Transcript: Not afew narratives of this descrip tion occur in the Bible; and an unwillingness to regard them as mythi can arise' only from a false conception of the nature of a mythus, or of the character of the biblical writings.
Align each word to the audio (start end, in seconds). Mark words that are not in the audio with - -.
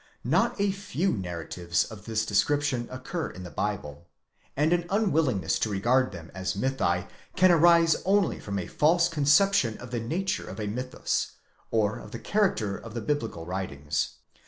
Not 0.23 0.59
afew 0.59 1.11
narratives 1.13 1.83
of 1.83 2.05
this 2.05 2.25
descrip 2.25 2.63
tion 2.63 2.87
occur 2.89 3.29
in 3.29 3.43
the 3.43 3.51
Bible; 3.51 4.07
and 4.57 4.73
an 4.73 4.87
unwillingness 4.89 5.59
to 5.59 5.69
regard 5.69 6.11
them 6.11 6.31
as 6.33 6.55
mythi 6.55 7.07
can 7.35 7.51
arise' 7.51 7.97
only 8.03 8.39
from 8.39 8.57
a 8.57 8.65
false 8.65 9.07
conception 9.07 9.77
of 9.77 9.91
the 9.91 9.99
nature 9.99 10.49
of 10.49 10.59
a 10.59 10.65
mythus, 10.65 11.33
or 11.69 11.99
of 11.99 12.09
the 12.13 12.17
character 12.19 12.75
of 12.75 12.95
the 12.95 13.01
biblical 13.01 13.45
writings. 13.45 14.13